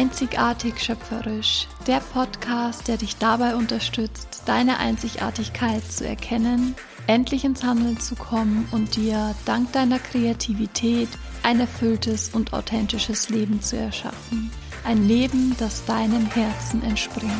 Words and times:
Einzigartig 0.00 0.80
schöpferisch, 0.82 1.68
der 1.86 2.00
Podcast, 2.00 2.88
der 2.88 2.96
dich 2.96 3.18
dabei 3.18 3.54
unterstützt, 3.54 4.44
deine 4.46 4.78
Einzigartigkeit 4.78 5.84
zu 5.92 6.06
erkennen, 6.08 6.74
endlich 7.06 7.44
ins 7.44 7.62
Handeln 7.62 8.00
zu 8.00 8.14
kommen 8.14 8.66
und 8.72 8.96
dir 8.96 9.34
dank 9.44 9.72
deiner 9.72 9.98
Kreativität 9.98 11.10
ein 11.42 11.60
erfülltes 11.60 12.30
und 12.30 12.54
authentisches 12.54 13.28
Leben 13.28 13.60
zu 13.60 13.76
erschaffen. 13.76 14.50
Ein 14.84 15.06
Leben, 15.06 15.54
das 15.58 15.84
deinem 15.84 16.24
Herzen 16.30 16.82
entspringt. 16.82 17.34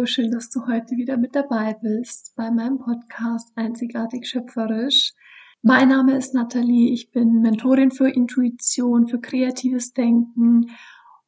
Hallo, 0.00 0.06
schön, 0.06 0.30
dass 0.30 0.48
du 0.48 0.66
heute 0.66 0.96
wieder 0.96 1.18
mit 1.18 1.36
dabei 1.36 1.76
bist 1.82 2.32
bei 2.34 2.50
meinem 2.50 2.78
Podcast 2.78 3.52
Einzigartig 3.54 4.26
Schöpferisch. 4.26 5.12
Mein 5.60 5.90
Name 5.90 6.16
ist 6.16 6.32
Nathalie, 6.32 6.90
ich 6.90 7.10
bin 7.10 7.42
Mentorin 7.42 7.90
für 7.90 8.08
Intuition, 8.08 9.08
für 9.08 9.20
kreatives 9.20 9.92
Denken 9.92 10.70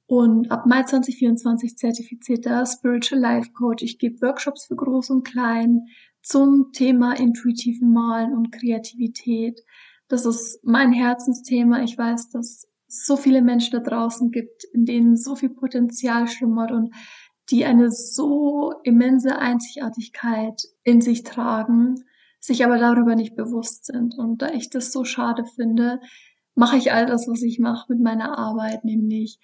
und 0.06 0.50
ab 0.50 0.64
Mai 0.64 0.84
2024 0.84 1.76
zertifizierter 1.76 2.64
Spiritual 2.64 3.20
Life 3.20 3.52
Coach. 3.52 3.82
Ich 3.82 3.98
gebe 3.98 4.22
Workshops 4.22 4.64
für 4.64 4.76
Groß 4.76 5.10
und 5.10 5.24
Klein 5.24 5.88
zum 6.22 6.72
Thema 6.72 7.12
intuitiven 7.12 7.92
Malen 7.92 8.32
und 8.32 8.52
Kreativität. 8.52 9.60
Das 10.08 10.24
ist 10.24 10.60
mein 10.64 10.94
Herzensthema. 10.94 11.82
Ich 11.82 11.98
weiß, 11.98 12.30
dass 12.30 12.66
es 12.86 13.06
so 13.06 13.18
viele 13.18 13.42
Menschen 13.42 13.72
da 13.72 13.80
draußen 13.80 14.30
gibt, 14.30 14.64
in 14.72 14.86
denen 14.86 15.18
so 15.18 15.36
viel 15.36 15.50
Potenzial 15.50 16.26
schlummert 16.26 16.72
und 16.72 16.94
die 17.52 17.66
eine 17.66 17.90
so 17.90 18.72
immense 18.82 19.38
Einzigartigkeit 19.38 20.62
in 20.84 21.02
sich 21.02 21.22
tragen, 21.22 22.02
sich 22.40 22.64
aber 22.64 22.78
darüber 22.78 23.14
nicht 23.14 23.36
bewusst 23.36 23.84
sind. 23.84 24.18
Und 24.18 24.40
da 24.40 24.50
ich 24.50 24.70
das 24.70 24.90
so 24.90 25.04
schade 25.04 25.44
finde, 25.44 26.00
mache 26.54 26.78
ich 26.78 26.92
all 26.92 27.06
das, 27.06 27.28
was 27.28 27.42
ich 27.42 27.58
mache 27.58 27.92
mit 27.92 28.02
meiner 28.02 28.38
Arbeit, 28.38 28.84
nämlich 28.84 29.38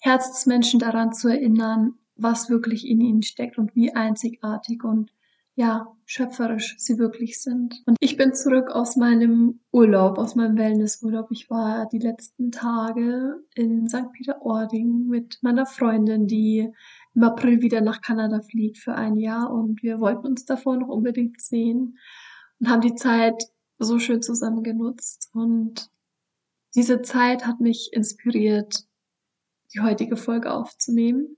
Herzensmenschen 0.00 0.80
daran 0.80 1.12
zu 1.12 1.28
erinnern, 1.28 1.94
was 2.16 2.48
wirklich 2.48 2.88
in 2.88 3.00
ihnen 3.00 3.22
steckt 3.22 3.58
und 3.58 3.76
wie 3.76 3.94
einzigartig 3.94 4.82
und 4.82 5.12
ja, 5.58 5.88
schöpferisch 6.06 6.76
sie 6.78 6.98
wirklich 6.98 7.42
sind. 7.42 7.82
Und 7.84 7.96
ich 7.98 8.16
bin 8.16 8.32
zurück 8.32 8.70
aus 8.70 8.94
meinem 8.94 9.58
Urlaub, 9.72 10.16
aus 10.16 10.36
meinem 10.36 10.56
Wellnessurlaub. 10.56 11.32
Ich 11.32 11.50
war 11.50 11.88
die 11.88 11.98
letzten 11.98 12.52
Tage 12.52 13.42
in 13.56 13.88
St. 13.88 14.12
Peter-Ording 14.12 15.08
mit 15.08 15.38
meiner 15.42 15.66
Freundin, 15.66 16.28
die 16.28 16.72
im 17.14 17.22
April 17.22 17.62
wieder 17.62 17.80
nach 17.80 18.00
Kanada 18.00 18.40
fliegt 18.40 18.78
für 18.78 18.94
ein 18.94 19.16
Jahr 19.16 19.50
und 19.50 19.82
wir 19.82 20.00
wollten 20.00 20.26
uns 20.26 20.44
davor 20.44 20.76
noch 20.76 20.88
unbedingt 20.88 21.40
sehen 21.40 21.98
und 22.60 22.68
haben 22.68 22.80
die 22.80 22.94
Zeit 22.94 23.42
so 23.78 23.98
schön 23.98 24.22
zusammen 24.22 24.62
genutzt 24.62 25.30
und 25.32 25.90
diese 26.74 27.02
Zeit 27.02 27.46
hat 27.46 27.60
mich 27.60 27.90
inspiriert, 27.92 28.84
die 29.74 29.80
heutige 29.80 30.16
Folge 30.16 30.52
aufzunehmen. 30.52 31.36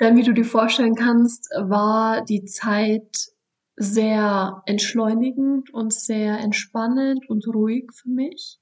Denn 0.00 0.16
wie 0.16 0.22
du 0.22 0.32
dir 0.32 0.44
vorstellen 0.44 0.94
kannst, 0.94 1.50
war 1.56 2.24
die 2.24 2.44
Zeit 2.44 3.32
sehr 3.76 4.62
entschleunigend 4.66 5.72
und 5.72 5.92
sehr 5.92 6.38
entspannend 6.38 7.28
und 7.28 7.46
ruhig 7.48 7.90
für 7.92 8.08
mich. 8.08 8.58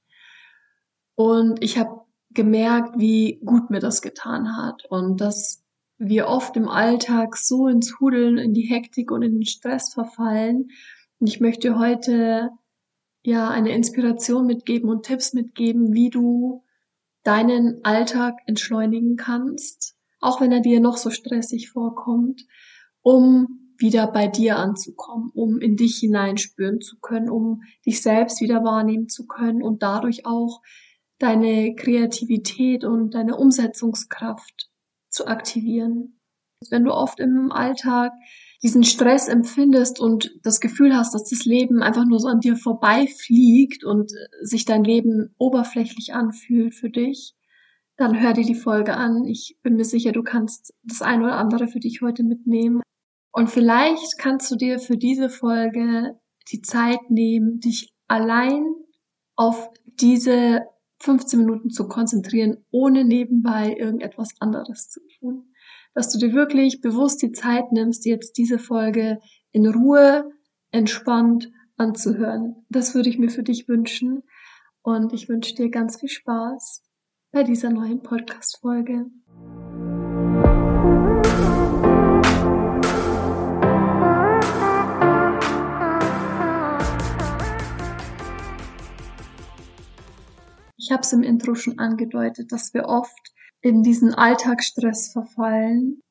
Und 1.15 1.63
ich 1.63 1.77
habe 1.77 2.01
gemerkt, 2.31 2.99
wie 2.99 3.39
gut 3.43 3.69
mir 3.69 3.79
das 3.79 4.01
getan 4.01 4.57
hat 4.57 4.85
und 4.89 5.21
dass 5.21 5.63
wir 5.97 6.27
oft 6.27 6.55
im 6.55 6.67
Alltag 6.67 7.37
so 7.37 7.67
ins 7.67 7.99
Hudeln, 7.99 8.37
in 8.37 8.53
die 8.53 8.67
Hektik 8.69 9.11
und 9.11 9.23
in 9.23 9.33
den 9.33 9.45
Stress 9.45 9.93
verfallen. 9.93 10.69
Und 11.19 11.27
ich 11.27 11.39
möchte 11.39 11.77
heute 11.77 12.51
ja 13.23 13.49
eine 13.49 13.73
Inspiration 13.73 14.45
mitgeben 14.45 14.89
und 14.89 15.05
Tipps 15.05 15.33
mitgeben, 15.33 15.93
wie 15.93 16.09
du 16.09 16.63
deinen 17.23 17.83
Alltag 17.83 18.35
entschleunigen 18.45 19.17
kannst, 19.17 19.95
auch 20.19 20.39
wenn 20.39 20.51
er 20.51 20.61
dir 20.61 20.79
noch 20.79 20.97
so 20.97 21.09
stressig 21.09 21.69
vorkommt, 21.69 22.45
um 23.01 23.73
wieder 23.77 24.07
bei 24.07 24.27
dir 24.27 24.57
anzukommen, 24.57 25.31
um 25.33 25.59
in 25.59 25.75
dich 25.75 25.97
hineinspüren 25.97 26.79
zu 26.79 26.97
können, 26.99 27.29
um 27.29 27.61
dich 27.85 28.01
selbst 28.01 28.41
wieder 28.41 28.63
wahrnehmen 28.63 29.09
zu 29.09 29.27
können 29.27 29.61
und 29.61 29.83
dadurch 29.83 30.25
auch 30.25 30.61
deine 31.19 31.75
Kreativität 31.75 32.83
und 32.85 33.13
deine 33.13 33.35
Umsetzungskraft 33.35 34.66
zu 35.09 35.27
aktivieren. 35.27 36.19
Wenn 36.69 36.83
du 36.83 36.91
oft 36.91 37.19
im 37.19 37.51
Alltag 37.51 38.13
diesen 38.63 38.83
Stress 38.83 39.27
empfindest 39.27 39.99
und 39.99 40.31
das 40.43 40.59
Gefühl 40.59 40.95
hast, 40.95 41.13
dass 41.13 41.29
das 41.29 41.45
Leben 41.45 41.83
einfach 41.83 42.05
nur 42.05 42.19
so 42.19 42.27
an 42.27 42.39
dir 42.39 42.55
vorbeifliegt 42.55 43.83
und 43.83 44.11
sich 44.41 44.65
dein 44.65 44.83
Leben 44.83 45.35
oberflächlich 45.37 46.13
anfühlt 46.13 46.73
für 46.73 46.89
dich, 46.89 47.35
dann 47.97 48.19
hör 48.19 48.33
dir 48.33 48.45
die 48.45 48.55
Folge 48.55 48.95
an. 48.95 49.25
Ich 49.25 49.57
bin 49.61 49.75
mir 49.75 49.85
sicher, 49.85 50.11
du 50.11 50.23
kannst 50.23 50.73
das 50.83 51.01
eine 51.01 51.25
oder 51.25 51.35
andere 51.35 51.67
für 51.67 51.79
dich 51.79 52.01
heute 52.01 52.23
mitnehmen. 52.23 52.81
Und 53.31 53.49
vielleicht 53.49 54.17
kannst 54.17 54.49
du 54.51 54.55
dir 54.55 54.79
für 54.79 54.97
diese 54.97 55.29
Folge 55.29 56.19
die 56.51 56.61
Zeit 56.61 57.09
nehmen, 57.09 57.59
dich 57.59 57.93
allein 58.07 58.65
auf 59.35 59.69
diese 59.85 60.65
15 60.99 61.39
Minuten 61.39 61.69
zu 61.69 61.87
konzentrieren, 61.87 62.57
ohne 62.71 63.03
nebenbei 63.05 63.75
irgendetwas 63.77 64.29
anderes 64.39 64.89
zu 64.89 64.99
tun. 65.19 65.53
Dass 65.93 66.11
du 66.11 66.19
dir 66.19 66.33
wirklich 66.33 66.81
bewusst 66.81 67.21
die 67.21 67.31
Zeit 67.31 67.71
nimmst, 67.71 68.05
jetzt 68.05 68.37
diese 68.37 68.59
Folge 68.59 69.19
in 69.51 69.67
Ruhe, 69.67 70.31
entspannt 70.71 71.51
anzuhören. 71.77 72.65
Das 72.69 72.95
würde 72.95 73.09
ich 73.09 73.17
mir 73.17 73.29
für 73.29 73.43
dich 73.43 73.67
wünschen. 73.67 74.23
Und 74.81 75.13
ich 75.13 75.29
wünsche 75.29 75.55
dir 75.55 75.69
ganz 75.69 75.99
viel 75.99 76.09
Spaß 76.09 76.83
bei 77.31 77.43
dieser 77.43 77.69
neuen 77.69 78.01
Podcast-Folge. 78.01 79.05
Habe 90.97 91.05
es 91.05 91.13
im 91.13 91.21
Intro 91.21 91.53
schon 91.53 91.77
angedeutet, 91.77 92.51
dass 92.51 92.73
wir 92.73 92.85
oft 92.85 93.31
in 93.61 93.83
diesen 93.83 94.15
Alltagsstress 94.15 95.11
verfallen. 95.11 96.01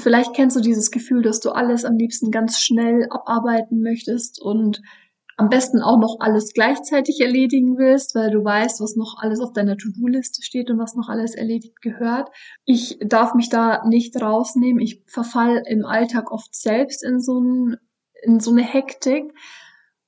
Vielleicht 0.00 0.34
kennst 0.34 0.56
du 0.56 0.60
dieses 0.60 0.92
Gefühl, 0.92 1.22
dass 1.22 1.40
du 1.40 1.50
alles 1.50 1.84
am 1.84 1.96
liebsten 1.96 2.30
ganz 2.30 2.60
schnell 2.60 3.08
abarbeiten 3.10 3.82
möchtest 3.82 4.40
und 4.40 4.80
am 5.36 5.48
besten 5.48 5.80
auch 5.80 5.98
noch 5.98 6.18
alles 6.20 6.52
gleichzeitig 6.52 7.20
erledigen 7.20 7.76
willst, 7.76 8.14
weil 8.14 8.30
du 8.30 8.44
weißt, 8.44 8.80
was 8.80 8.94
noch 8.94 9.16
alles 9.18 9.40
auf 9.40 9.52
deiner 9.52 9.76
To-Do-Liste 9.76 10.42
steht 10.42 10.70
und 10.70 10.78
was 10.78 10.94
noch 10.94 11.08
alles 11.08 11.34
erledigt 11.34 11.80
gehört. 11.82 12.28
Ich 12.64 12.98
darf 13.04 13.34
mich 13.34 13.48
da 13.48 13.84
nicht 13.84 14.20
rausnehmen. 14.20 14.80
Ich 14.80 15.02
verfall 15.06 15.62
im 15.66 15.84
Alltag 15.84 16.30
oft 16.30 16.54
selbst 16.54 17.02
in 17.02 17.20
so, 17.20 17.40
ein, 17.40 17.76
in 18.22 18.38
so 18.38 18.52
eine 18.52 18.62
Hektik 18.62 19.32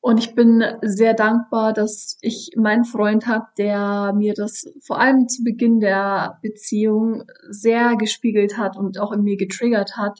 und 0.04 0.18
ich 0.18 0.34
bin 0.34 0.64
sehr 0.82 1.14
dankbar, 1.14 1.72
dass 1.72 2.18
ich 2.22 2.50
meinen 2.56 2.84
Freund 2.84 3.28
habe, 3.28 3.46
der 3.56 4.12
mir 4.16 4.34
das 4.34 4.64
vor 4.84 4.98
allem 4.98 5.28
zu 5.28 5.44
Beginn 5.44 5.78
der 5.78 6.40
Beziehung 6.42 7.22
sehr 7.48 7.94
gespiegelt 7.94 8.58
hat 8.58 8.76
und 8.76 8.98
auch 8.98 9.12
in 9.12 9.22
mir 9.22 9.36
getriggert 9.36 9.96
hat, 9.96 10.18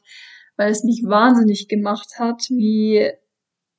weil 0.57 0.71
es 0.71 0.85
mich 0.85 1.03
wahnsinnig 1.05 1.67
gemacht 1.67 2.11
hat, 2.21 2.43
wie 2.51 3.11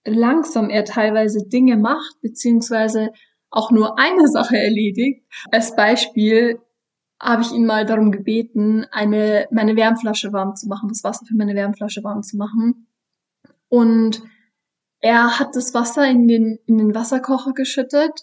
langsam 0.03 0.69
er 0.69 0.83
teilweise 0.83 1.47
Dinge 1.47 1.77
macht, 1.77 2.19
beziehungsweise 2.21 3.11
auch 3.49 3.71
nur 3.71 3.97
eine 3.97 4.27
Sache 4.27 4.57
erledigt. 4.57 5.23
Als 5.53 5.73
Beispiel 5.73 6.59
habe 7.17 7.43
ich 7.43 7.53
ihn 7.53 7.65
mal 7.65 7.85
darum 7.85 8.11
gebeten, 8.11 8.85
eine, 8.91 9.47
meine 9.51 9.77
Wärmflasche 9.77 10.33
warm 10.33 10.57
zu 10.57 10.67
machen, 10.67 10.89
das 10.89 11.05
Wasser 11.05 11.25
für 11.25 11.37
meine 11.37 11.55
Wärmflasche 11.55 12.03
warm 12.03 12.23
zu 12.23 12.35
machen. 12.35 12.87
Und 13.69 14.21
er 15.03 15.37
hat 15.37 15.57
das 15.57 15.73
Wasser 15.73 16.09
in 16.09 16.29
den, 16.29 16.59
in 16.65 16.77
den 16.77 16.95
Wasserkocher 16.95 17.51
geschüttet 17.51 18.21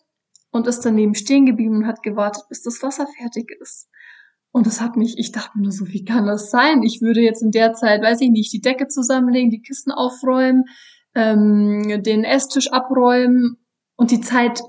und 0.51 0.67
ist 0.67 0.81
daneben 0.81 1.15
stehen 1.15 1.45
geblieben 1.45 1.77
und 1.77 1.87
hat 1.87 2.03
gewartet, 2.03 2.45
bis 2.49 2.63
das 2.63 2.83
Wasser 2.83 3.07
fertig 3.19 3.51
ist. 3.61 3.91
Und 4.51 4.67
das 4.67 4.81
hat 4.81 4.97
mich, 4.97 5.19
ich 5.19 5.31
dachte 5.31 5.59
mir 5.59 5.65
nur 5.65 5.73
so, 5.73 5.89
wie 5.89 6.07
kann 6.07 6.27
das 6.27 6.51
sein? 6.51 6.83
Ich 6.83 7.03
würde 7.03 7.21
jetzt 7.21 7.43
in 7.43 7.51
der 7.51 7.75
Zeit, 7.75 8.01
weiß 8.01 8.23
ich 8.23 8.31
nicht, 8.31 8.51
die 8.55 8.63
Decke 8.63 8.89
zusammenlegen, 8.89 9.51
die 9.51 9.61
Kisten 9.61 9.93
aufräumen, 9.93 10.65
ähm, 11.15 12.03
den 12.03 12.25
Esstisch 12.25 12.73
abräumen 12.73 13.59
und 13.97 14.11
die 14.11 14.23
Zeit 14.23 14.63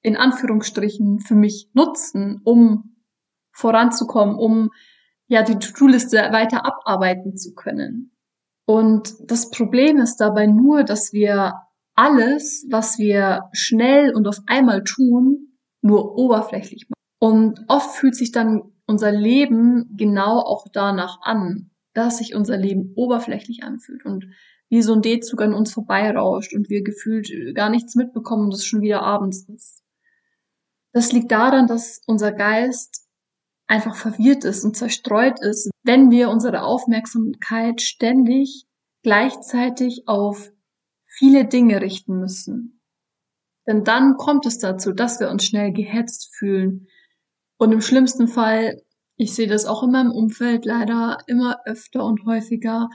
in 0.00 0.16
Anführungsstrichen 0.16 1.20
für 1.20 1.34
mich 1.34 1.68
nutzen, 1.74 2.40
um 2.44 2.96
voranzukommen, 3.52 4.36
um 4.36 4.70
ja 5.26 5.42
die 5.42 5.58
To-Do-Liste 5.58 6.16
weiter 6.16 6.64
abarbeiten 6.64 7.36
zu 7.36 7.52
können. 7.52 8.16
Und 8.64 9.14
das 9.30 9.50
Problem 9.50 9.98
ist 9.98 10.16
dabei 10.16 10.46
nur, 10.46 10.84
dass 10.84 11.12
wir 11.12 11.54
alles, 11.94 12.66
was 12.70 12.98
wir 12.98 13.48
schnell 13.52 14.14
und 14.14 14.26
auf 14.26 14.38
einmal 14.46 14.84
tun, 14.84 15.58
nur 15.82 16.16
oberflächlich 16.16 16.86
machen. 16.88 17.02
Und 17.18 17.64
oft 17.68 17.96
fühlt 17.96 18.14
sich 18.14 18.32
dann 18.32 18.62
unser 18.86 19.12
Leben 19.12 19.94
genau 19.96 20.38
auch 20.38 20.66
danach 20.72 21.18
an, 21.22 21.70
dass 21.92 22.18
sich 22.18 22.34
unser 22.34 22.56
Leben 22.56 22.92
oberflächlich 22.96 23.62
anfühlt. 23.62 24.04
Und 24.04 24.26
wie 24.72 24.82
so 24.82 24.94
ein 24.94 25.02
D-Zug 25.02 25.42
an 25.42 25.52
uns 25.52 25.72
vorbeirauscht 25.72 26.54
und 26.54 26.70
wir 26.70 26.82
gefühlt 26.82 27.30
gar 27.54 27.68
nichts 27.68 27.94
mitbekommen 27.94 28.46
und 28.46 28.54
es 28.54 28.64
schon 28.64 28.80
wieder 28.80 29.02
abends 29.02 29.46
ist. 29.48 29.82
Das 30.92 31.12
liegt 31.12 31.30
daran, 31.30 31.66
dass 31.66 32.00
unser 32.06 32.32
Geist 32.32 33.06
einfach 33.72 33.96
verwirrt 33.96 34.44
ist 34.44 34.64
und 34.64 34.76
zerstreut 34.76 35.40
ist, 35.40 35.70
wenn 35.82 36.10
wir 36.10 36.28
unsere 36.28 36.62
Aufmerksamkeit 36.62 37.80
ständig 37.80 38.66
gleichzeitig 39.02 40.02
auf 40.06 40.52
viele 41.06 41.46
Dinge 41.46 41.80
richten 41.80 42.18
müssen. 42.20 42.82
Denn 43.66 43.82
dann 43.82 44.18
kommt 44.18 44.44
es 44.44 44.58
dazu, 44.58 44.92
dass 44.92 45.20
wir 45.20 45.30
uns 45.30 45.46
schnell 45.46 45.72
gehetzt 45.72 46.34
fühlen. 46.36 46.86
Und 47.56 47.72
im 47.72 47.80
schlimmsten 47.80 48.28
Fall, 48.28 48.82
ich 49.16 49.34
sehe 49.34 49.48
das 49.48 49.64
auch 49.64 49.82
in 49.82 49.90
meinem 49.90 50.12
Umfeld 50.12 50.66
leider 50.66 51.16
immer 51.26 51.60
öfter 51.64 52.04
und 52.04 52.26
häufiger, 52.26 52.90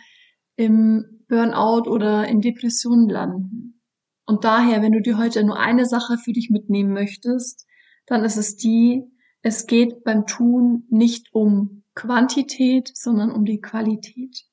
im 0.57 1.23
Burnout 1.27 1.89
oder 1.89 2.27
in 2.27 2.39
Depressionen 2.41 3.09
landen. 3.09 3.81
Und 4.27 4.43
daher, 4.43 4.83
wenn 4.83 4.91
du 4.91 5.01
dir 5.01 5.17
heute 5.17 5.43
nur 5.43 5.57
eine 5.57 5.87
Sache 5.87 6.19
für 6.19 6.33
dich 6.33 6.51
mitnehmen 6.51 6.93
möchtest, 6.93 7.65
dann 8.05 8.23
ist 8.23 8.37
es 8.37 8.57
die, 8.57 9.05
es 9.47 9.65
geht 9.65 10.03
beim 10.03 10.25
Tun 10.25 10.83
nicht 10.89 11.33
um 11.33 11.83
Quantität, 11.95 12.91
sondern 12.93 13.31
um 13.31 13.45
die 13.45 13.61
Qualität. 13.61 14.43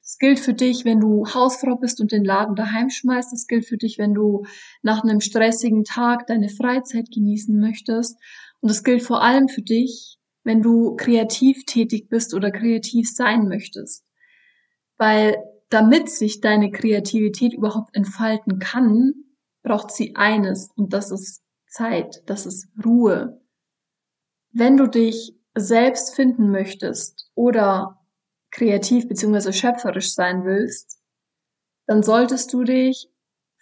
Das 0.00 0.16
gilt 0.18 0.38
für 0.38 0.54
dich, 0.54 0.84
wenn 0.84 1.00
du 1.00 1.26
Hausfrau 1.26 1.74
bist 1.74 2.00
und 2.00 2.12
den 2.12 2.24
Laden 2.24 2.54
daheim 2.54 2.88
schmeißt. 2.88 3.32
Das 3.32 3.48
gilt 3.48 3.66
für 3.66 3.76
dich, 3.76 3.98
wenn 3.98 4.14
du 4.14 4.44
nach 4.82 5.02
einem 5.02 5.20
stressigen 5.20 5.82
Tag 5.82 6.28
deine 6.28 6.48
Freizeit 6.48 7.10
genießen 7.12 7.58
möchtest. 7.58 8.16
Und 8.60 8.70
es 8.70 8.84
gilt 8.84 9.02
vor 9.02 9.22
allem 9.22 9.48
für 9.48 9.62
dich, 9.62 10.18
wenn 10.44 10.62
du 10.62 10.94
kreativ 10.94 11.64
tätig 11.66 12.08
bist 12.08 12.34
oder 12.34 12.52
kreativ 12.52 13.10
sein 13.12 13.48
möchtest. 13.48 14.04
Weil 14.98 15.36
damit 15.68 16.10
sich 16.10 16.40
deine 16.40 16.70
Kreativität 16.70 17.54
überhaupt 17.54 17.94
entfalten 17.96 18.60
kann, 18.60 19.14
braucht 19.64 19.90
sie 19.90 20.14
eines 20.14 20.70
und 20.76 20.92
das 20.92 21.10
ist 21.10 21.42
Zeit, 21.66 22.22
das 22.26 22.46
ist 22.46 22.68
Ruhe. 22.82 23.40
Wenn 24.52 24.76
du 24.76 24.86
dich 24.86 25.34
selbst 25.56 26.14
finden 26.14 26.50
möchtest 26.50 27.30
oder 27.34 28.00
kreativ 28.50 29.08
bzw. 29.08 29.52
schöpferisch 29.52 30.14
sein 30.14 30.44
willst, 30.44 31.00
dann 31.86 32.02
solltest 32.02 32.52
du 32.52 32.64
dich 32.64 33.08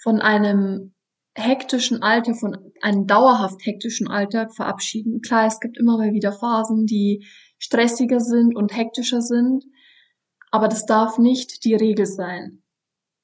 von 0.03 0.21
einem 0.21 0.95
hektischen 1.35 2.03
Alltag, 2.03 2.37
von 2.37 2.73
einem 2.81 3.07
dauerhaft 3.07 3.65
hektischen 3.65 4.09
Alltag 4.09 4.55
verabschieden. 4.55 5.21
Klar, 5.21 5.47
es 5.47 5.61
gibt 5.61 5.79
immer 5.79 5.99
mal 5.99 6.13
wieder 6.13 6.33
Phasen, 6.33 6.87
die 6.87 7.27
stressiger 7.59 8.21
sind 8.21 8.57
und 8.57 8.77
hektischer 8.77 9.21
sind, 9.21 9.65
aber 10.51 10.69
das 10.69 10.87
darf 10.87 11.19
nicht 11.19 11.65
die 11.65 11.75
Regel 11.75 12.07
sein. 12.07 12.63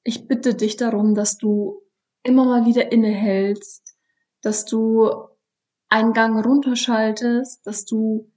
Ich 0.03 0.27
bitte 0.27 0.53
dich 0.53 0.77
darum, 0.77 1.15
dass 1.15 1.37
du 1.37 1.81
immer 2.23 2.45
mal 2.45 2.65
wieder 2.65 2.91
innehältst, 2.91 3.95
dass 4.41 4.65
du 4.65 5.09
einen 5.93 6.13
Gang 6.13 6.43
runterschaltest, 6.43 7.67
dass 7.67 7.85
du 7.85 8.31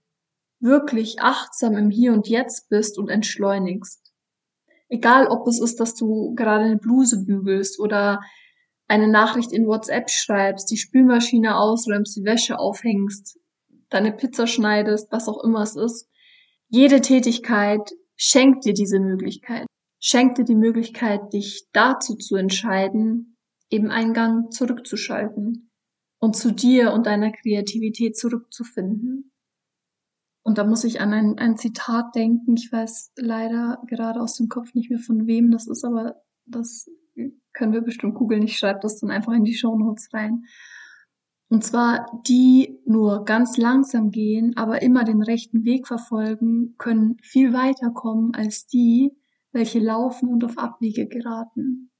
wirklich 0.60 1.22
achtsam 1.22 1.74
im 1.78 1.88
Hier 1.88 2.12
und 2.12 2.28
Jetzt 2.28 2.68
bist 2.68 2.98
und 2.98 3.08
entschleunigst. 3.08 4.12
Egal, 4.90 5.26
ob 5.28 5.46
es 5.48 5.58
ist, 5.58 5.80
dass 5.80 5.94
du 5.94 6.34
gerade 6.34 6.66
eine 6.66 6.76
Bluse 6.76 7.24
bügelst 7.24 7.80
oder 7.80 8.20
eine 8.88 9.08
Nachricht 9.08 9.52
in 9.52 9.66
WhatsApp 9.66 10.10
schreibst, 10.10 10.70
die 10.70 10.76
Spülmaschine 10.76 11.56
ausräumst, 11.56 12.14
die 12.14 12.24
Wäsche 12.24 12.58
aufhängst, 12.58 13.40
deine 13.88 14.12
Pizza 14.12 14.46
schneidest, 14.46 15.10
was 15.10 15.26
auch 15.26 15.42
immer 15.42 15.62
es 15.62 15.76
ist. 15.76 16.10
Jede 16.68 17.00
Tätigkeit 17.00 17.90
schenkt 18.16 18.66
dir 18.66 18.74
diese 18.74 19.00
Möglichkeit. 19.00 19.64
Schenkt 19.98 20.36
dir 20.36 20.44
die 20.44 20.54
Möglichkeit, 20.54 21.32
dich 21.32 21.68
dazu 21.72 22.16
zu 22.16 22.36
entscheiden, 22.36 23.38
eben 23.70 23.90
einen 23.90 24.12
Gang 24.12 24.52
zurückzuschalten 24.52 25.66
und 26.18 26.36
zu 26.36 26.52
dir 26.52 26.92
und 26.92 27.06
deiner 27.06 27.32
Kreativität 27.32 28.16
zurückzufinden. 28.16 29.32
Und 30.42 30.58
da 30.58 30.64
muss 30.64 30.84
ich 30.84 31.00
an 31.00 31.12
ein, 31.12 31.38
ein 31.38 31.56
Zitat 31.56 32.14
denken. 32.14 32.54
Ich 32.56 32.70
weiß 32.70 33.12
leider 33.16 33.82
gerade 33.88 34.20
aus 34.20 34.36
dem 34.36 34.48
Kopf 34.48 34.74
nicht 34.74 34.90
mehr 34.90 35.00
von 35.00 35.26
wem 35.26 35.50
das 35.50 35.66
ist, 35.66 35.84
aber 35.84 36.22
das 36.44 36.88
können 37.52 37.72
wir 37.72 37.80
bestimmt 37.80 38.14
googeln. 38.14 38.42
Ich 38.42 38.58
schreibe 38.58 38.80
das 38.80 39.00
dann 39.00 39.10
einfach 39.10 39.32
in 39.32 39.44
die 39.44 39.54
Show 39.54 39.76
Notes 39.76 40.08
rein. 40.12 40.44
Und 41.48 41.64
zwar 41.64 42.22
die 42.26 42.80
nur 42.84 43.24
ganz 43.24 43.56
langsam 43.56 44.10
gehen, 44.10 44.56
aber 44.56 44.82
immer 44.82 45.04
den 45.04 45.22
rechten 45.22 45.64
Weg 45.64 45.86
verfolgen, 45.86 46.74
können 46.76 47.18
viel 47.22 47.52
weiter 47.52 47.90
kommen 47.90 48.34
als 48.34 48.66
die, 48.66 49.16
welche 49.52 49.78
laufen 49.78 50.28
und 50.28 50.44
auf 50.44 50.58
Abwege 50.58 51.06
geraten. 51.06 51.90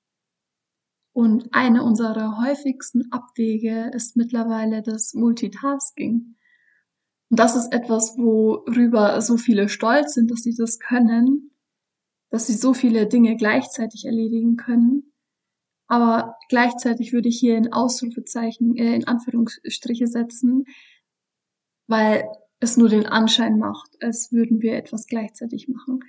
Und 1.17 1.49
eine 1.53 1.83
unserer 1.83 2.37
häufigsten 2.45 3.11
Abwege 3.11 3.91
ist 3.95 4.19
mittlerweile 4.19 4.83
das 4.83 5.15
Multitasking. 5.15 6.37
Und 7.31 7.41
das 7.41 7.57
ist 7.57 7.73
etwas, 7.73 8.19
worüber 8.19 9.19
so 9.23 9.39
viele 9.39 9.71
stolz 9.71 10.13
sind, 10.13 10.31
dass 10.31 10.41
sie 10.41 10.55
das 10.55 10.79
können, 10.79 11.53
dass 12.29 12.49
sie 12.49 12.53
so 12.53 12.75
viele 12.75 13.07
Dinge 13.07 13.35
gleichzeitig 13.37 14.05
erledigen 14.05 14.57
können. 14.57 15.15
Aber 15.87 16.37
gleichzeitig 16.51 17.15
würde 17.15 17.31
ich 17.31 17.41
hier 17.41 17.57
in 17.57 17.73
Ausrufezeichen, 17.73 18.77
äh, 18.77 18.95
in 18.95 19.07
Anführungsstriche 19.07 20.09
setzen, 20.09 20.65
weil 21.87 22.29
es 22.61 22.77
nur 22.77 22.91
den 22.91 23.07
Anschein 23.07 23.59
macht, 23.59 23.97
als 24.03 24.33
würden 24.33 24.61
wir 24.61 24.77
etwas 24.77 25.07
gleichzeitig 25.07 25.67
machen. 25.67 26.01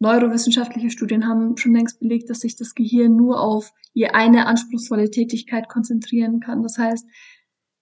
Neurowissenschaftliche 0.00 0.90
Studien 0.90 1.26
haben 1.26 1.56
schon 1.56 1.74
längst 1.74 2.00
belegt, 2.00 2.28
dass 2.28 2.40
sich 2.40 2.56
das 2.56 2.74
Gehirn 2.74 3.16
nur 3.16 3.40
auf 3.40 3.72
je 3.92 4.08
eine 4.08 4.46
anspruchsvolle 4.46 5.10
Tätigkeit 5.10 5.68
konzentrieren 5.68 6.40
kann. 6.40 6.62
Das 6.62 6.78
heißt, 6.78 7.06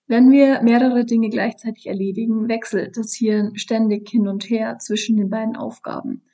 wenn 0.06 0.30
wir 0.30 0.60
mehrere 0.62 1.04
Dinge 1.04 1.30
gleichzeitig 1.30 1.86
erledigen, 1.86 2.48
wechselt 2.48 2.96
das 2.96 3.14
Hirn 3.14 3.56
ständig 3.56 4.08
hin 4.10 4.28
und 4.28 4.50
her 4.50 4.78
zwischen 4.78 5.16
den 5.16 5.30
beiden 5.30 5.56
Aufgaben. 5.56 6.24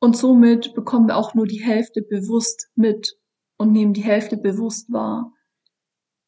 Und 0.00 0.16
somit 0.16 0.74
bekommen 0.74 1.08
wir 1.08 1.16
auch 1.16 1.34
nur 1.34 1.46
die 1.46 1.62
Hälfte 1.62 2.02
bewusst 2.02 2.70
mit 2.76 3.18
und 3.56 3.72
nehmen 3.72 3.92
die 3.92 4.04
Hälfte 4.04 4.36
bewusst 4.36 4.90
wahr. 4.92 5.32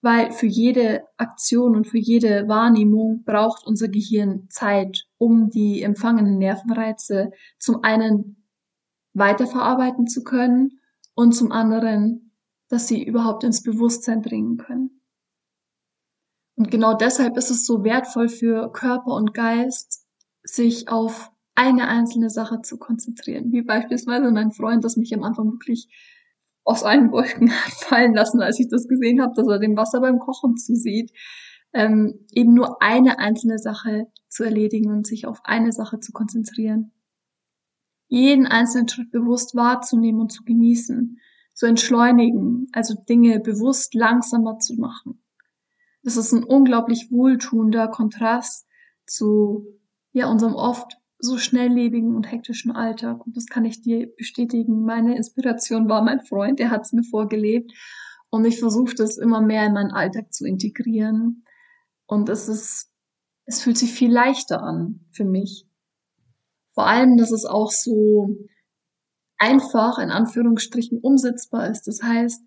Weil 0.03 0.33
für 0.33 0.47
jede 0.47 1.05
Aktion 1.17 1.77
und 1.77 1.87
für 1.87 1.99
jede 1.99 2.49
Wahrnehmung 2.49 3.23
braucht 3.25 3.67
unser 3.67 3.89
Gehirn 3.89 4.47
Zeit, 4.51 5.07
um 5.19 5.51
die 5.51 5.83
empfangenen 5.83 6.39
Nervenreize 6.39 7.31
zum 7.59 7.85
einen 7.85 8.40
weiterverarbeiten 9.15 10.07
zu 10.07 10.23
können 10.23 10.81
und 11.15 11.33
zum 11.33 11.53
anderen, 11.53 12.33
dass 12.69 12.87
sie 12.87 13.03
überhaupt 13.03 13.45
ins 13.45 13.63
Bewusstsein 13.63 14.23
bringen 14.23 14.57
können. 14.57 15.03
Und 16.57 16.71
genau 16.71 16.95
deshalb 16.95 17.37
ist 17.37 17.51
es 17.51 17.65
so 17.65 17.85
wertvoll 17.85 18.29
für 18.29 18.71
Körper 18.73 19.15
und 19.15 19.35
Geist, 19.35 20.07
sich 20.43 20.89
auf 20.89 21.31
eine 21.55 21.89
einzelne 21.89 22.31
Sache 22.31 22.63
zu 22.63 22.79
konzentrieren. 22.79 23.53
Wie 23.53 23.63
beispielsweise 23.63 24.31
mein 24.31 24.53
Freund, 24.53 24.85
das 24.85 24.97
mich 24.97 25.15
am 25.15 25.23
Anfang 25.23 25.53
wirklich 25.53 25.89
aus 26.65 26.83
allen 26.83 27.11
Wolken 27.13 27.51
hat 27.51 27.73
fallen 27.89 28.15
lassen, 28.15 28.41
als 28.41 28.61
ich 28.61 28.69
das 28.69 28.89
gesehen 28.89 29.21
habe, 29.21 29.35
dass 29.35 29.49
er 29.49 29.59
dem 29.59 29.77
Wasser 29.77 30.01
beim 30.01 30.19
Kochen 30.19 30.57
zusieht. 30.57 31.13
Ähm, 31.73 32.27
eben 32.33 32.55
nur 32.55 32.83
eine 32.83 33.19
einzelne 33.19 33.59
Sache 33.59 34.07
zu 34.29 34.45
erledigen 34.45 34.91
und 34.91 35.07
sich 35.07 35.27
auf 35.27 35.41
eine 35.45 35.73
Sache 35.73 36.01
zu 36.01 36.13
konzentrieren. 36.13 36.93
Jeden 38.11 38.47
einzelnen 38.47 38.89
Schritt 38.89 39.13
bewusst 39.13 39.55
wahrzunehmen 39.55 40.21
und 40.21 40.33
zu 40.33 40.43
genießen, 40.43 41.21
zu 41.55 41.67
entschleunigen, 41.67 42.67
also 42.73 42.95
Dinge 43.09 43.39
bewusst 43.39 43.95
langsamer 43.95 44.59
zu 44.59 44.75
machen. 44.75 45.23
Das 46.03 46.17
ist 46.17 46.33
ein 46.33 46.43
unglaublich 46.43 47.13
wohltuender 47.13 47.87
Kontrast 47.87 48.67
zu 49.07 49.79
ja 50.13 50.29
unserem 50.29 50.55
oft 50.55 50.97
so 51.19 51.39
schnelllebigen 51.39 52.17
und 52.17 52.33
hektischen 52.33 52.73
Alltag. 52.73 53.25
Und 53.25 53.37
das 53.37 53.47
kann 53.47 53.65
ich 53.65 53.81
dir 53.81 54.09
bestätigen. 54.17 54.85
Meine 54.85 55.17
Inspiration 55.17 55.89
war 55.89 56.03
mein 56.03 56.21
Freund, 56.21 56.59
der 56.59 56.71
hat 56.71 56.87
es 56.87 56.93
mir 56.93 57.05
vorgelebt. 57.05 57.73
Und 58.29 58.45
ich 58.45 58.59
versuche 58.59 58.97
das 58.97 59.19
immer 59.19 59.41
mehr 59.41 59.67
in 59.67 59.75
meinen 59.75 59.93
Alltag 59.93 60.33
zu 60.33 60.47
integrieren. 60.47 61.45
Und 62.07 62.29
es 62.29 62.49
ist, 62.49 62.91
es 63.45 63.63
fühlt 63.63 63.79
sich 63.79 63.93
viel 63.93 64.11
leichter 64.11 64.65
an 64.65 65.07
für 65.13 65.25
mich. 65.25 65.70
Vor 66.75 66.87
allem, 66.87 67.17
dass 67.17 67.33
es 67.33 67.45
auch 67.45 67.71
so 67.71 68.37
einfach 69.39 69.99
in 69.99 70.11
Anführungsstrichen 70.11 70.99
umsetzbar 71.01 71.71
ist. 71.71 71.87
Das 71.87 72.03
heißt, 72.03 72.43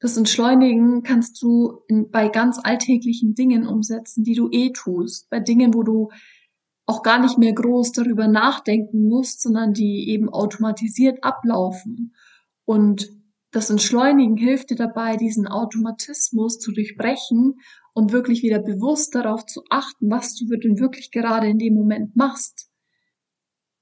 das 0.00 0.16
Entschleunigen 0.16 1.02
kannst 1.02 1.40
du 1.42 1.80
in, 1.88 2.10
bei 2.10 2.28
ganz 2.28 2.60
alltäglichen 2.62 3.34
Dingen 3.34 3.66
umsetzen, 3.66 4.24
die 4.24 4.34
du 4.34 4.50
eh 4.50 4.72
tust. 4.72 5.30
Bei 5.30 5.40
Dingen, 5.40 5.72
wo 5.72 5.82
du 5.82 6.10
auch 6.84 7.02
gar 7.02 7.20
nicht 7.20 7.38
mehr 7.38 7.52
groß 7.52 7.92
darüber 7.92 8.28
nachdenken 8.28 9.08
musst, 9.08 9.40
sondern 9.40 9.72
die 9.72 10.08
eben 10.10 10.28
automatisiert 10.28 11.24
ablaufen. 11.24 12.14
Und 12.64 13.10
das 13.50 13.70
Entschleunigen 13.70 14.36
hilft 14.36 14.70
dir 14.70 14.76
dabei, 14.76 15.16
diesen 15.16 15.46
Automatismus 15.46 16.58
zu 16.58 16.72
durchbrechen 16.72 17.54
und 17.94 18.12
wirklich 18.12 18.42
wieder 18.42 18.58
bewusst 18.58 19.14
darauf 19.14 19.46
zu 19.46 19.62
achten, 19.70 20.10
was 20.10 20.34
du 20.34 20.44
denn 20.56 20.78
wirklich 20.78 21.10
gerade 21.10 21.48
in 21.48 21.58
dem 21.58 21.74
Moment 21.74 22.14
machst. 22.16 22.68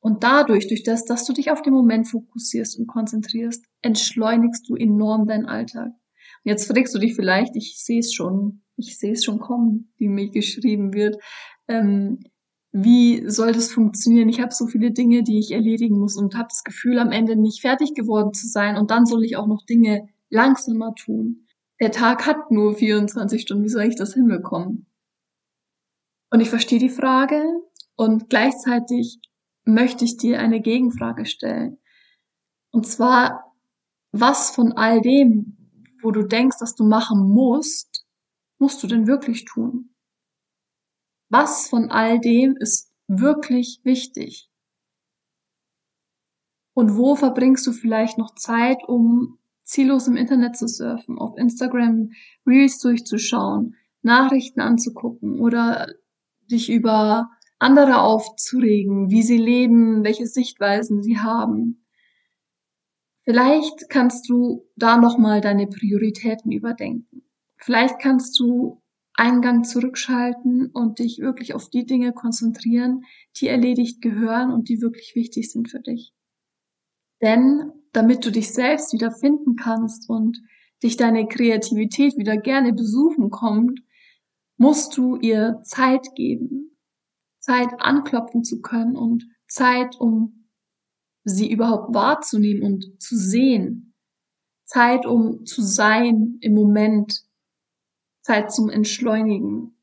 Und 0.04 0.22
dadurch, 0.22 0.68
durch 0.68 0.82
das, 0.82 1.06
dass 1.06 1.24
du 1.24 1.32
dich 1.32 1.50
auf 1.50 1.62
den 1.62 1.72
Moment 1.72 2.06
fokussierst 2.06 2.78
und 2.78 2.86
konzentrierst, 2.86 3.64
entschleunigst 3.80 4.68
du 4.68 4.76
enorm 4.76 5.26
deinen 5.26 5.46
Alltag. 5.46 5.86
Und 5.86 6.50
jetzt 6.50 6.70
fragst 6.70 6.94
du 6.94 6.98
dich 6.98 7.14
vielleicht, 7.14 7.56
ich 7.56 7.82
sehe 7.82 8.00
es 8.00 8.12
schon, 8.12 8.60
ich 8.76 8.98
sehe 8.98 9.12
es 9.12 9.24
schon 9.24 9.38
kommen, 9.38 9.94
wie 9.96 10.08
mir 10.08 10.28
geschrieben 10.28 10.92
wird. 10.92 11.16
Ähm, 11.68 12.20
wie 12.70 13.26
soll 13.30 13.52
das 13.52 13.72
funktionieren? 13.72 14.28
Ich 14.28 14.42
habe 14.42 14.52
so 14.52 14.66
viele 14.66 14.90
Dinge, 14.90 15.22
die 15.22 15.38
ich 15.38 15.52
erledigen 15.52 15.98
muss 15.98 16.18
und 16.18 16.34
habe 16.34 16.48
das 16.50 16.64
Gefühl, 16.64 16.98
am 16.98 17.10
Ende 17.10 17.34
nicht 17.34 17.62
fertig 17.62 17.94
geworden 17.94 18.34
zu 18.34 18.46
sein 18.46 18.76
und 18.76 18.90
dann 18.90 19.06
soll 19.06 19.24
ich 19.24 19.38
auch 19.38 19.46
noch 19.46 19.64
Dinge 19.64 20.10
langsamer 20.28 20.94
tun. 20.94 21.46
Der 21.80 21.92
Tag 21.92 22.26
hat 22.26 22.50
nur 22.50 22.74
24 22.74 23.40
Stunden, 23.40 23.64
wie 23.64 23.70
soll 23.70 23.84
ich 23.84 23.96
das 23.96 24.12
hinbekommen? 24.12 24.84
Und 26.30 26.40
ich 26.40 26.50
verstehe 26.50 26.78
die 26.78 26.90
Frage 26.90 27.42
und 27.96 28.28
gleichzeitig 28.28 29.18
möchte 29.64 30.04
ich 30.04 30.16
dir 30.16 30.40
eine 30.40 30.60
Gegenfrage 30.60 31.26
stellen. 31.26 31.78
Und 32.70 32.86
zwar, 32.86 33.52
was 34.12 34.50
von 34.50 34.72
all 34.72 35.00
dem, 35.00 35.56
wo 36.02 36.10
du 36.10 36.22
denkst, 36.22 36.58
dass 36.58 36.74
du 36.74 36.84
machen 36.84 37.28
musst, 37.28 38.04
musst 38.58 38.82
du 38.82 38.86
denn 38.86 39.06
wirklich 39.06 39.44
tun? 39.44 39.94
Was 41.28 41.68
von 41.68 41.90
all 41.90 42.20
dem 42.20 42.56
ist 42.56 42.92
wirklich 43.06 43.80
wichtig? 43.84 44.50
Und 46.74 46.96
wo 46.96 47.14
verbringst 47.14 47.66
du 47.66 47.72
vielleicht 47.72 48.18
noch 48.18 48.34
Zeit, 48.34 48.78
um 48.86 49.38
ziellos 49.62 50.08
im 50.08 50.16
Internet 50.16 50.56
zu 50.56 50.68
surfen, 50.68 51.18
auf 51.18 51.36
Instagram 51.38 52.10
Reels 52.46 52.78
durchzuschauen, 52.78 53.76
Nachrichten 54.02 54.60
anzugucken 54.60 55.40
oder 55.40 55.86
dich 56.50 56.70
über 56.70 57.30
andere 57.58 58.00
aufzuregen, 58.00 59.10
wie 59.10 59.22
sie 59.22 59.38
leben, 59.38 60.04
welche 60.04 60.26
Sichtweisen 60.26 61.02
sie 61.02 61.18
haben. 61.18 61.84
Vielleicht 63.24 63.88
kannst 63.88 64.28
du 64.28 64.68
da 64.76 64.98
nochmal 64.98 65.40
deine 65.40 65.66
Prioritäten 65.66 66.52
überdenken. 66.52 67.22
Vielleicht 67.56 67.98
kannst 67.98 68.38
du 68.38 68.82
einen 69.14 69.40
Gang 69.40 69.64
zurückschalten 69.64 70.70
und 70.72 70.98
dich 70.98 71.18
wirklich 71.20 71.54
auf 71.54 71.70
die 71.70 71.86
Dinge 71.86 72.12
konzentrieren, 72.12 73.04
die 73.36 73.48
erledigt 73.48 74.02
gehören 74.02 74.52
und 74.52 74.68
die 74.68 74.82
wirklich 74.82 75.14
wichtig 75.14 75.50
sind 75.50 75.70
für 75.70 75.80
dich. 75.80 76.12
Denn 77.22 77.72
damit 77.92 78.26
du 78.26 78.30
dich 78.30 78.52
selbst 78.52 78.92
wieder 78.92 79.12
finden 79.12 79.56
kannst 79.56 80.10
und 80.10 80.42
dich 80.82 80.96
deine 80.96 81.26
Kreativität 81.26 82.18
wieder 82.18 82.36
gerne 82.36 82.74
besuchen 82.74 83.30
kommt, 83.30 83.80
musst 84.56 84.96
du 84.96 85.16
ihr 85.16 85.60
Zeit 85.62 86.14
geben. 86.14 86.73
Zeit 87.44 87.68
anklopfen 87.78 88.42
zu 88.42 88.62
können 88.62 88.96
und 88.96 89.26
Zeit, 89.46 90.00
um 90.00 90.48
sie 91.24 91.52
überhaupt 91.52 91.94
wahrzunehmen 91.94 92.62
und 92.62 93.02
zu 93.02 93.18
sehen. 93.18 93.94
Zeit, 94.64 95.04
um 95.04 95.44
zu 95.44 95.60
sein 95.60 96.38
im 96.40 96.54
Moment. 96.54 97.26
Zeit 98.22 98.50
zum 98.50 98.70
Entschleunigen. 98.70 99.76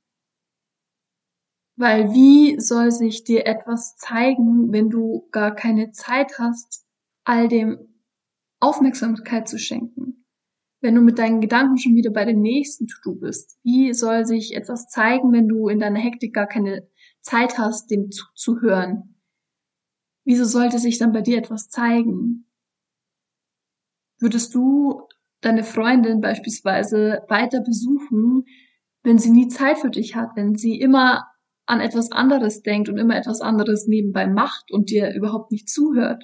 Weil 1.76 2.12
wie 2.14 2.60
soll 2.60 2.92
sich 2.92 3.26
dir 3.26 3.46
etwas 3.46 3.96
zeigen, 3.96 4.72
wenn 4.72 4.90
du 4.90 5.28
gar 5.30 5.54
keine 5.54 5.92
Zeit 5.92 6.40
hast, 6.40 6.88
all 7.24 7.48
dem 7.48 7.78
Aufmerksamkeit 8.60 9.48
zu 9.48 9.60
schenken? 9.60 10.26
Wenn 10.80 10.96
du 10.96 11.02
mit 11.02 11.20
deinen 11.20 11.42
Gedanken 11.42 11.78
schon 11.78 11.94
wieder 11.94 12.10
bei 12.10 12.26
dem 12.26 12.42
nächsten 12.42 12.88
To-Do 12.88 13.20
bist, 13.20 13.60
wie 13.62 13.94
soll 13.94 14.26
sich 14.26 14.56
etwas 14.56 14.88
zeigen, 14.88 15.32
wenn 15.32 15.48
du 15.48 15.68
in 15.68 15.80
deiner 15.80 16.00
Hektik 16.00 16.34
gar 16.34 16.48
keine 16.48 16.90
Zeit 17.22 17.58
hast, 17.58 17.92
dem 17.92 18.12
zuzuhören, 18.12 19.16
wieso 20.26 20.46
sollte 20.46 20.80
sich 20.80 20.98
dann 20.98 21.12
bei 21.12 21.22
dir 21.22 21.38
etwas 21.38 21.70
zeigen? 21.70 22.46
Würdest 24.20 24.54
du 24.54 25.08
deine 25.42 25.64
Freundin 25.64 26.22
beispielsweise 26.22 27.24
weiter 27.28 27.62
besuchen, 27.62 28.46
wenn 29.04 29.18
sie 29.18 29.32
nie 29.32 29.48
Zeit 29.48 29.80
für 29.80 29.90
dich 29.90 30.16
hat, 30.16 30.36
wenn 30.36 30.56
sie 30.56 30.80
immer 30.80 31.28
an 31.66 31.80
etwas 31.80 32.12
anderes 32.12 32.62
denkt 32.62 32.90
und 32.90 32.98
immer 32.98 33.16
etwas 33.16 33.42
anderes 33.42 33.88
nebenbei 33.88 34.28
macht 34.28 34.72
und 34.72 34.90
dir 34.90 35.14
überhaupt 35.14 35.52
nicht 35.52 35.70
zuhört? 35.70 36.24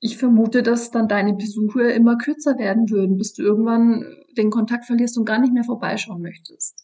Ich 0.00 0.18
vermute, 0.18 0.62
dass 0.62 0.90
dann 0.90 1.06
deine 1.06 1.34
Besuche 1.34 1.82
immer 1.92 2.18
kürzer 2.18 2.58
werden 2.58 2.90
würden, 2.90 3.16
bis 3.16 3.34
du 3.34 3.42
irgendwann 3.42 4.04
den 4.36 4.50
Kontakt 4.50 4.84
verlierst 4.84 5.16
und 5.16 5.24
gar 5.24 5.38
nicht 5.38 5.52
mehr 5.52 5.64
vorbeischauen 5.64 6.20
möchtest. 6.20 6.81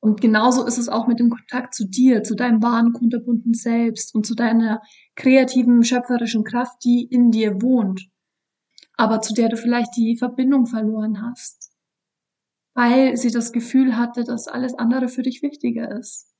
Und 0.00 0.20
genauso 0.20 0.64
ist 0.64 0.78
es 0.78 0.88
auch 0.88 1.06
mit 1.06 1.18
dem 1.18 1.30
Kontakt 1.30 1.74
zu 1.74 1.88
dir, 1.88 2.22
zu 2.22 2.34
deinem 2.34 2.62
wahren, 2.62 2.92
kunterbunten 2.92 3.54
Selbst 3.54 4.14
und 4.14 4.26
zu 4.26 4.34
deiner 4.34 4.82
kreativen, 5.14 5.82
schöpferischen 5.82 6.44
Kraft, 6.44 6.84
die 6.84 7.04
in 7.04 7.30
dir 7.30 7.62
wohnt, 7.62 8.08
aber 8.96 9.20
zu 9.20 9.34
der 9.34 9.48
du 9.48 9.56
vielleicht 9.56 9.96
die 9.96 10.16
Verbindung 10.16 10.66
verloren 10.66 11.22
hast, 11.22 11.72
weil 12.74 13.16
sie 13.16 13.30
das 13.30 13.52
Gefühl 13.52 13.96
hatte, 13.96 14.24
dass 14.24 14.48
alles 14.48 14.74
andere 14.74 15.08
für 15.08 15.22
dich 15.22 15.42
wichtiger 15.42 15.90
ist. 15.98 16.32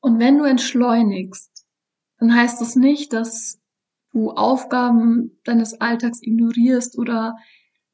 Und 0.00 0.20
wenn 0.20 0.38
du 0.38 0.44
entschleunigst, 0.44 1.66
dann 2.18 2.34
heißt 2.34 2.60
das 2.60 2.76
nicht, 2.76 3.12
dass 3.12 3.60
du 4.12 4.30
Aufgaben 4.30 5.40
deines 5.44 5.80
Alltags 5.80 6.22
ignorierst 6.22 6.98
oder 6.98 7.36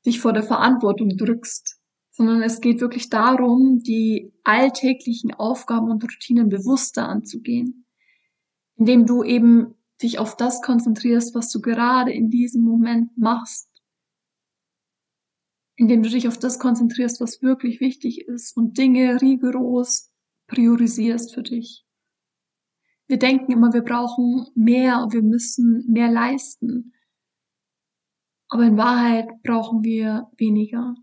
dich 0.04 0.20
vor 0.20 0.32
der 0.32 0.42
Verantwortung 0.42 1.16
drückst 1.16 1.80
sondern 2.16 2.42
es 2.42 2.60
geht 2.60 2.80
wirklich 2.80 3.10
darum, 3.10 3.80
die 3.80 4.32
alltäglichen 4.44 5.34
Aufgaben 5.34 5.90
und 5.90 6.04
Routinen 6.04 6.48
bewusster 6.48 7.08
anzugehen, 7.08 7.86
indem 8.76 9.04
du 9.04 9.24
eben 9.24 9.74
dich 10.00 10.20
auf 10.20 10.36
das 10.36 10.62
konzentrierst, 10.62 11.34
was 11.34 11.50
du 11.50 11.60
gerade 11.60 12.12
in 12.12 12.30
diesem 12.30 12.62
Moment 12.62 13.18
machst, 13.18 13.68
indem 15.74 16.04
du 16.04 16.08
dich 16.08 16.28
auf 16.28 16.38
das 16.38 16.60
konzentrierst, 16.60 17.20
was 17.20 17.42
wirklich 17.42 17.80
wichtig 17.80 18.20
ist 18.28 18.56
und 18.56 18.78
Dinge 18.78 19.20
rigoros 19.20 20.12
priorisierst 20.46 21.34
für 21.34 21.42
dich. 21.42 21.84
Wir 23.08 23.18
denken 23.18 23.50
immer, 23.50 23.72
wir 23.72 23.82
brauchen 23.82 24.46
mehr, 24.54 25.08
wir 25.10 25.22
müssen 25.22 25.84
mehr 25.88 26.12
leisten. 26.12 26.92
Aber 28.48 28.62
in 28.62 28.76
Wahrheit 28.76 29.28
brauchen 29.42 29.82
wir 29.82 30.30
weniger. 30.36 30.94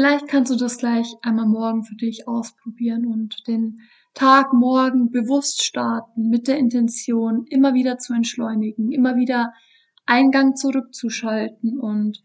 Vielleicht 0.00 0.28
kannst 0.28 0.50
du 0.50 0.56
das 0.56 0.78
gleich 0.78 1.14
einmal 1.20 1.44
morgen 1.44 1.84
für 1.84 1.94
dich 1.94 2.26
ausprobieren 2.26 3.04
und 3.04 3.46
den 3.46 3.82
Tag 4.14 4.54
morgen 4.54 5.10
bewusst 5.10 5.62
starten 5.62 6.30
mit 6.30 6.48
der 6.48 6.56
Intention, 6.56 7.44
immer 7.44 7.74
wieder 7.74 7.98
zu 7.98 8.14
entschleunigen, 8.14 8.92
immer 8.92 9.16
wieder 9.16 9.52
Eingang 10.06 10.56
zurückzuschalten 10.56 11.78
und 11.78 12.24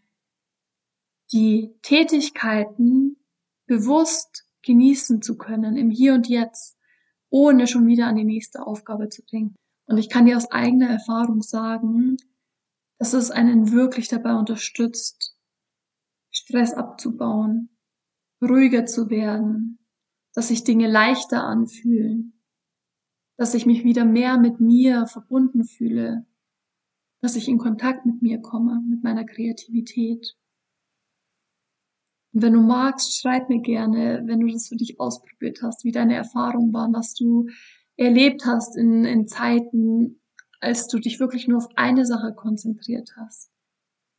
die 1.34 1.74
Tätigkeiten 1.82 3.18
bewusst 3.66 4.46
genießen 4.62 5.20
zu 5.20 5.36
können 5.36 5.76
im 5.76 5.90
Hier 5.90 6.14
und 6.14 6.30
Jetzt, 6.30 6.78
ohne 7.28 7.66
schon 7.66 7.86
wieder 7.86 8.06
an 8.06 8.16
die 8.16 8.24
nächste 8.24 8.66
Aufgabe 8.66 9.10
zu 9.10 9.20
denken. 9.30 9.54
Und 9.84 9.98
ich 9.98 10.08
kann 10.08 10.24
dir 10.24 10.38
aus 10.38 10.50
eigener 10.50 10.88
Erfahrung 10.88 11.42
sagen, 11.42 12.16
dass 12.98 13.12
es 13.12 13.30
einen 13.30 13.70
wirklich 13.70 14.08
dabei 14.08 14.32
unterstützt, 14.32 15.35
Stress 16.36 16.74
abzubauen, 16.74 17.70
ruhiger 18.42 18.84
zu 18.84 19.08
werden, 19.08 19.78
dass 20.34 20.48
sich 20.48 20.64
Dinge 20.64 20.86
leichter 20.86 21.44
anfühlen, 21.44 22.42
dass 23.38 23.54
ich 23.54 23.64
mich 23.64 23.84
wieder 23.84 24.04
mehr 24.04 24.38
mit 24.38 24.60
mir 24.60 25.06
verbunden 25.06 25.64
fühle, 25.64 26.26
dass 27.22 27.36
ich 27.36 27.48
in 27.48 27.56
Kontakt 27.56 28.04
mit 28.04 28.20
mir 28.20 28.40
komme, 28.42 28.82
mit 28.86 29.02
meiner 29.02 29.24
Kreativität. 29.24 30.36
Und 32.34 32.42
wenn 32.42 32.52
du 32.52 32.60
magst, 32.60 33.18
schreib 33.18 33.48
mir 33.48 33.62
gerne, 33.62 34.22
wenn 34.26 34.40
du 34.40 34.48
das 34.48 34.68
für 34.68 34.76
dich 34.76 35.00
ausprobiert 35.00 35.60
hast, 35.62 35.84
wie 35.84 35.92
deine 35.92 36.16
Erfahrungen 36.16 36.74
waren, 36.74 36.92
was 36.92 37.14
du 37.14 37.46
erlebt 37.96 38.44
hast 38.44 38.76
in, 38.76 39.06
in 39.06 39.26
Zeiten, 39.26 40.20
als 40.60 40.86
du 40.88 40.98
dich 40.98 41.18
wirklich 41.18 41.48
nur 41.48 41.58
auf 41.58 41.68
eine 41.76 42.04
Sache 42.04 42.34
konzentriert 42.34 43.12
hast 43.16 43.55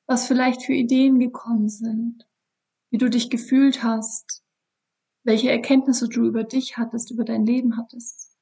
was 0.08 0.26
vielleicht 0.26 0.64
für 0.64 0.74
Ideen 0.74 1.20
gekommen 1.20 1.70
sind, 1.70 2.26
wie 2.90 2.98
du 2.98 3.10
dich 3.10 3.30
gefühlt 3.30 3.84
hast, 3.84 4.44
welche 5.24 5.52
Erkenntnisse 5.52 6.08
du 6.08 6.26
über 6.26 6.44
dich 6.46 6.78
hattest, 6.78 7.12
über 7.12 7.26
dein 7.26 7.46
Leben 7.46 7.78
hattest. 7.78 8.36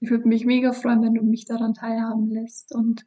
Ich 0.00 0.10
würde 0.10 0.28
mich 0.28 0.44
mega 0.44 0.72
freuen, 0.72 1.02
wenn 1.02 1.14
du 1.14 1.22
mich 1.22 1.46
daran 1.46 1.72
teilhaben 1.72 2.28
lässt. 2.28 2.74
Und 2.74 3.04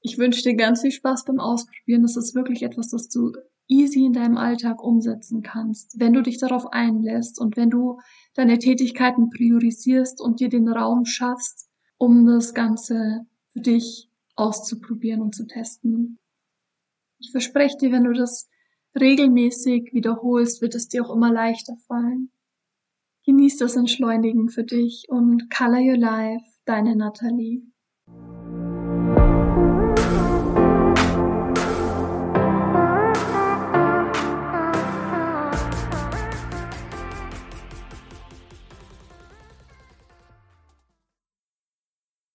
ich 0.00 0.18
wünsche 0.18 0.42
dir 0.42 0.56
ganz 0.56 0.80
viel 0.80 0.90
Spaß 0.90 1.24
beim 1.24 1.38
Ausprobieren. 1.38 2.02
Das 2.02 2.16
ist 2.16 2.34
wirklich 2.34 2.62
etwas, 2.62 2.88
das 2.88 3.08
du 3.08 3.32
easy 3.68 4.06
in 4.06 4.12
deinem 4.12 4.38
Alltag 4.38 4.82
umsetzen 4.82 5.42
kannst, 5.42 6.00
wenn 6.00 6.14
du 6.14 6.22
dich 6.22 6.38
darauf 6.38 6.72
einlässt 6.72 7.40
und 7.40 7.56
wenn 7.56 7.70
du 7.70 8.00
deine 8.34 8.58
Tätigkeiten 8.58 9.28
priorisierst 9.28 10.20
und 10.20 10.40
dir 10.40 10.48
den 10.48 10.68
Raum 10.68 11.04
schaffst, 11.04 11.68
um 11.98 12.26
das 12.26 12.54
Ganze 12.54 13.26
für 13.50 13.60
dich 13.60 14.10
auszuprobieren 14.36 15.20
und 15.20 15.34
zu 15.34 15.46
testen. 15.46 16.18
Ich 17.18 17.30
verspreche 17.30 17.76
dir, 17.78 17.92
wenn 17.92 18.04
du 18.04 18.12
das 18.12 18.48
regelmäßig 18.98 19.92
wiederholst, 19.92 20.62
wird 20.62 20.74
es 20.74 20.88
dir 20.88 21.04
auch 21.04 21.14
immer 21.14 21.32
leichter 21.32 21.76
fallen. 21.86 22.30
Genieß 23.24 23.58
das 23.58 23.76
Entschleunigen 23.76 24.48
für 24.48 24.64
dich 24.64 25.06
und 25.08 25.50
color 25.50 25.80
your 25.80 25.96
life, 25.96 26.44
deine 26.64 26.96
Nathalie. 26.96 27.62